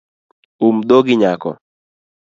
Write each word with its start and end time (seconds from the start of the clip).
Um 0.67 0.75
dhogi 0.87 1.15
nyako 1.21 1.51